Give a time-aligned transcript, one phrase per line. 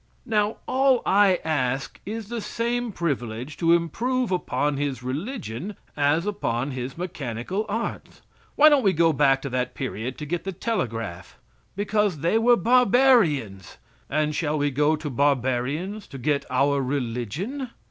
[0.25, 6.71] Now, all I ask is the same privilege to improve upon his religion as upon
[6.71, 8.23] his mechanical arts.
[8.55, 11.37] Why don't we go back to that period to get the telegraph?
[11.75, 13.77] Because they were barbarians.
[14.09, 17.69] And shall we go to barbarians to get our religion?